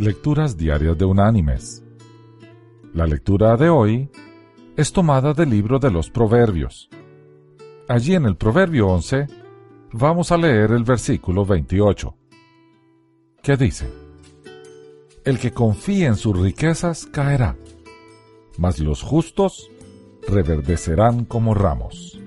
Lecturas 0.00 0.56
Diarias 0.56 0.96
de 0.96 1.04
Unánimes. 1.04 1.82
La 2.94 3.04
lectura 3.04 3.56
de 3.56 3.68
hoy 3.68 4.08
es 4.76 4.92
tomada 4.92 5.34
del 5.34 5.50
libro 5.50 5.80
de 5.80 5.90
los 5.90 6.08
Proverbios. 6.08 6.88
Allí 7.88 8.14
en 8.14 8.24
el 8.24 8.36
Proverbio 8.36 8.86
11 8.86 9.26
vamos 9.94 10.30
a 10.30 10.36
leer 10.36 10.70
el 10.70 10.84
versículo 10.84 11.44
28, 11.44 12.14
que 13.42 13.56
dice, 13.56 13.90
El 15.24 15.40
que 15.40 15.50
confíe 15.50 16.06
en 16.06 16.14
sus 16.14 16.38
riquezas 16.38 17.06
caerá, 17.06 17.56
mas 18.56 18.78
los 18.78 19.02
justos 19.02 19.68
reverdecerán 20.28 21.24
como 21.24 21.54
ramos. 21.54 22.20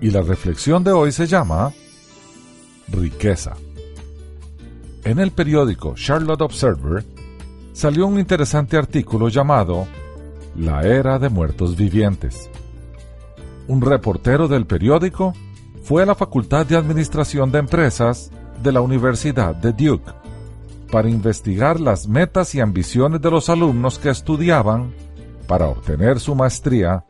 Y 0.00 0.12
la 0.12 0.22
reflexión 0.22 0.84
de 0.84 0.92
hoy 0.92 1.10
se 1.10 1.26
llama 1.26 1.72
Riqueza. 2.86 3.56
En 5.04 5.20
el 5.20 5.30
periódico 5.30 5.94
Charlotte 5.94 6.42
Observer 6.42 7.04
salió 7.72 8.06
un 8.06 8.18
interesante 8.18 8.76
artículo 8.76 9.28
llamado 9.28 9.86
La 10.56 10.82
Era 10.82 11.18
de 11.18 11.28
Muertos 11.28 11.76
Vivientes. 11.76 12.50
Un 13.68 13.80
reportero 13.80 14.48
del 14.48 14.66
periódico 14.66 15.34
fue 15.84 16.02
a 16.02 16.06
la 16.06 16.16
Facultad 16.16 16.66
de 16.66 16.76
Administración 16.76 17.52
de 17.52 17.60
Empresas 17.60 18.30
de 18.62 18.72
la 18.72 18.80
Universidad 18.80 19.54
de 19.54 19.72
Duke 19.72 20.10
para 20.90 21.08
investigar 21.08 21.78
las 21.78 22.08
metas 22.08 22.54
y 22.54 22.60
ambiciones 22.60 23.20
de 23.20 23.30
los 23.30 23.48
alumnos 23.48 23.98
que 23.98 24.10
estudiaban 24.10 24.92
para 25.46 25.68
obtener 25.68 26.18
su 26.18 26.34
maestría 26.34 27.04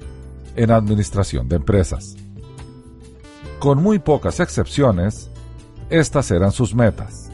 en 0.57 0.71
Administración 0.71 1.49
de 1.49 1.57
Empresas. 1.57 2.17
Con 3.59 3.83
muy 3.83 3.99
pocas 3.99 4.41
excepciones, 4.41 5.31
estas 5.89 6.31
eran 6.31 6.53
sus 6.53 6.75
metas 6.75 7.28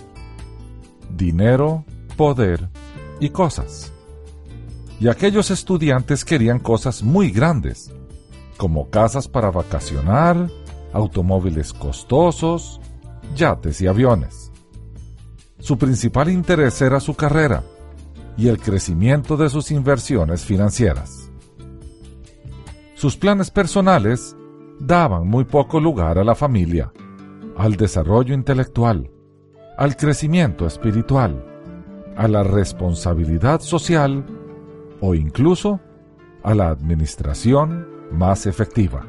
dinero, 1.16 1.84
poder 2.16 2.68
y 3.20 3.30
cosas. 3.30 3.92
Y 5.00 5.08
aquellos 5.08 5.50
estudiantes 5.50 6.24
querían 6.24 6.58
cosas 6.58 7.02
muy 7.02 7.30
grandes, 7.30 7.92
como 8.56 8.90
casas 8.90 9.28
para 9.28 9.50
vacacionar, 9.50 10.48
automóviles 10.92 11.72
costosos, 11.72 12.80
yates 13.34 13.80
y 13.80 13.86
aviones. 13.86 14.52
Su 15.58 15.78
principal 15.78 16.30
interés 16.30 16.80
era 16.82 17.00
su 17.00 17.14
carrera 17.14 17.64
y 18.36 18.48
el 18.48 18.58
crecimiento 18.58 19.36
de 19.36 19.48
sus 19.48 19.70
inversiones 19.70 20.44
financieras. 20.44 21.30
Sus 22.94 23.16
planes 23.16 23.50
personales 23.50 24.36
daban 24.78 25.26
muy 25.26 25.44
poco 25.44 25.80
lugar 25.80 26.18
a 26.18 26.24
la 26.24 26.34
familia, 26.34 26.92
al 27.56 27.76
desarrollo 27.76 28.34
intelectual, 28.34 29.10
al 29.76 29.96
crecimiento 29.96 30.66
espiritual, 30.66 31.44
a 32.16 32.28
la 32.28 32.42
responsabilidad 32.42 33.60
social 33.60 34.24
o 35.00 35.14
incluso 35.14 35.80
a 36.42 36.54
la 36.54 36.68
administración 36.68 37.88
más 38.12 38.46
efectiva. 38.46 39.06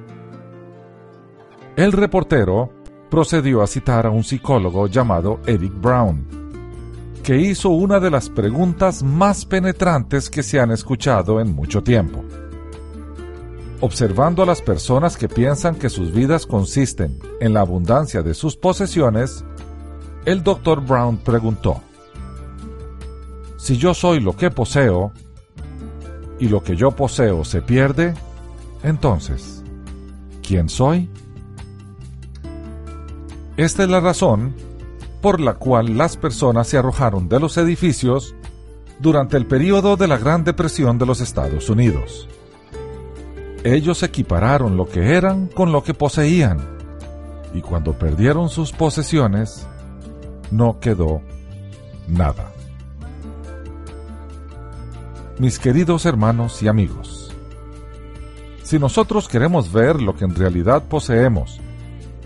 El 1.76 1.92
reportero 1.92 2.72
procedió 3.10 3.62
a 3.62 3.68
citar 3.68 4.06
a 4.06 4.10
un 4.10 4.24
psicólogo 4.24 4.88
llamado 4.88 5.40
Eric 5.46 5.74
Brown, 5.80 6.26
que 7.22 7.38
hizo 7.38 7.70
una 7.70 8.00
de 8.00 8.12
las 8.12 8.30
preguntas 8.30 9.04
más 9.04 9.46
penetrantes 9.46 10.30
que 10.30 10.44
se 10.44 10.60
han 10.60 10.72
escuchado 10.72 11.40
en 11.40 11.54
mucho 11.54 11.84
tiempo. 11.84 12.24
Observando 13.82 14.42
a 14.42 14.46
las 14.46 14.62
personas 14.62 15.18
que 15.18 15.28
piensan 15.28 15.76
que 15.76 15.90
sus 15.90 16.14
vidas 16.14 16.46
consisten 16.46 17.20
en 17.42 17.54
la 17.54 17.62
abundancia 17.62 18.22
de 18.22 18.34
sus 18.34 18.56
posesiones, 18.56 19.44
el 20.26 20.44
Dr. 20.44 20.82
Brown 20.82 21.18
preguntó, 21.18 21.82
Si 23.58 23.78
yo 23.78 23.94
soy 23.94 24.20
lo 24.20 24.36
que 24.36 24.52
poseo, 24.52 25.12
y 26.40 26.50
lo 26.50 26.64
que 26.64 26.76
yo 26.76 26.92
poseo 26.92 27.46
se 27.46 27.62
pierde, 27.62 28.14
entonces, 28.84 29.64
¿quién 30.46 30.70
soy? 30.70 31.10
Esta 33.58 33.84
es 33.84 33.90
la 33.90 34.02
razón 34.02 34.54
por 35.22 35.40
la 35.40 35.54
cual 35.54 35.98
las 35.98 36.18
personas 36.18 36.68
se 36.68 36.78
arrojaron 36.78 37.30
de 37.30 37.40
los 37.40 37.58
edificios 37.58 38.36
durante 39.00 39.38
el 39.38 39.46
período 39.46 39.96
de 39.96 40.08
la 40.08 40.18
Gran 40.18 40.44
Depresión 40.44 40.98
de 40.98 41.06
los 41.06 41.22
Estados 41.22 41.70
Unidos. 41.70 42.28
Ellos 43.64 44.04
equipararon 44.04 44.78
lo 44.78 44.88
que 44.88 45.16
eran 45.16 45.48
con 45.48 45.72
lo 45.72 45.84
que 45.84 45.94
poseían, 45.94 46.60
y 47.54 47.62
cuando 47.62 47.94
perdieron 47.94 48.50
sus 48.50 48.72
posesiones, 48.72 49.68
no 50.52 50.80
quedó 50.80 51.22
nada. 52.08 52.52
Mis 55.38 55.60
queridos 55.60 56.06
hermanos 56.06 56.62
y 56.64 56.68
amigos, 56.68 57.34
si 58.64 58.80
nosotros 58.80 59.28
queremos 59.28 59.72
ver 59.72 60.02
lo 60.02 60.16
que 60.16 60.26
en 60.26 60.36
realidad 60.36 60.84
poseemos 60.84 61.60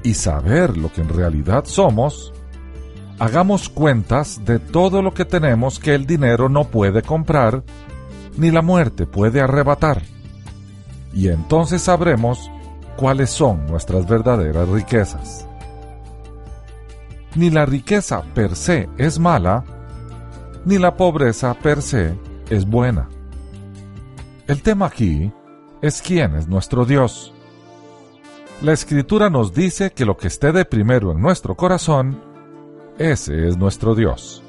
y 0.04 0.14
saber 0.14 0.78
lo 0.78 0.92
que 0.92 1.02
en 1.02 1.10
realidad 1.10 1.66
somos, 1.66 2.34
hagamos 3.18 3.68
cuentas 3.68 4.46
de 4.46 4.60
todo 4.60 5.02
lo 5.02 5.14
que 5.14 5.26
tenemos 5.26 5.80
que 5.80 5.96
el 5.96 6.06
dinero 6.06 6.48
no 6.48 6.66
puede 6.66 7.02
comprar 7.02 7.64
ni 8.38 8.52
la 8.52 8.62
muerte 8.62 9.06
puede 9.06 9.42
arrebatar. 9.42 10.04
Y 11.14 11.30
entonces 11.30 11.82
sabremos 11.82 12.50
cuáles 12.96 13.32
son 13.32 13.66
nuestras 13.66 14.08
verdaderas 14.08 14.70
riquezas 14.70 15.49
ni 17.36 17.50
la 17.50 17.66
riqueza 17.66 18.24
per 18.34 18.56
se 18.56 18.90
es 18.98 19.20
mala, 19.20 19.64
ni 20.66 20.78
la 20.78 20.96
pobreza 20.96 21.54
per 21.54 21.82
se 21.82 22.18
es 22.50 22.66
buena. 22.66 23.10
El 24.48 24.62
tema 24.62 24.88
aquí 24.88 25.32
es 25.82 26.02
quién 26.02 26.36
es 26.36 26.48
nuestro 26.48 26.86
Dios. 26.86 27.34
La 28.62 28.74
escritura 28.74 29.30
nos 29.30 29.54
dice 29.54 29.92
que 29.92 30.06
lo 30.06 30.18
que 30.18 30.28
esté 30.28 30.52
de 30.52 30.66
primero 30.66 31.12
en 31.12 31.22
nuestro 31.22 31.56
corazón, 31.56 32.22
ese 32.98 33.48
es 33.48 33.58
nuestro 33.58 33.96
Dios. 33.96 34.44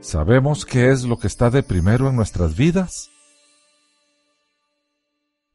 ¿Sabemos 0.00 0.64
qué 0.64 0.90
es 0.90 1.04
lo 1.04 1.18
que 1.18 1.26
está 1.26 1.50
de 1.50 1.62
primero 1.62 2.08
en 2.08 2.16
nuestras 2.16 2.56
vidas? 2.56 3.10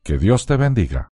Que 0.03 0.19
Dios 0.19 0.45
te 0.45 0.55
bendiga. 0.55 1.09